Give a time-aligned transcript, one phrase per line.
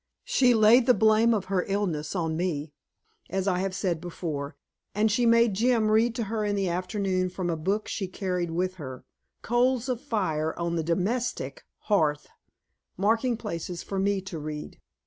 [0.23, 2.73] She laid the blame of her illness on me,
[3.29, 4.55] as I have said before,
[4.95, 8.49] and she made Jim read to her in the afternoon from a book she carried
[8.49, 9.05] with her,
[9.43, 12.25] Coals of Fire on the DOMESTIC Hearth,
[12.97, 14.79] marking places for me to read.